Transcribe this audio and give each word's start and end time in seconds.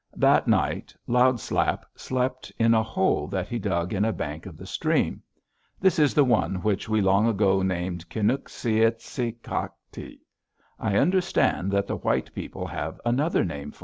"That 0.15 0.47
night 0.47 0.95
Loud 1.05 1.39
Slap 1.39 1.85
slept 1.93 2.51
in 2.57 2.73
a 2.73 2.81
hole 2.81 3.27
that 3.27 3.47
he 3.47 3.59
dug 3.59 3.93
in 3.93 4.03
a 4.03 4.11
bank 4.11 4.47
of 4.47 4.57
the 4.57 4.65
stream. 4.65 5.21
This 5.79 5.99
is 5.99 6.15
the 6.15 6.23
one 6.23 6.55
which 6.63 6.89
we 6.89 7.01
long 7.01 7.27
ago 7.27 7.61
named 7.61 8.09
Ki 8.09 8.21
nuk´ 8.21 8.49
si 8.49 8.81
Is 8.81 9.03
si 9.03 9.33
sak´ 9.43 9.69
ta. 9.91 10.01
I 10.79 10.97
understand 10.97 11.69
that 11.73 11.85
the 11.85 11.97
white 11.97 12.33
people 12.33 12.65
have 12.65 12.99
another 13.05 13.45
name 13.45 13.69
for 13.73 13.77
it. 13.77 13.79